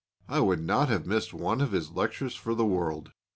[0.27, 3.11] I would not have missed one of his lectures for the world.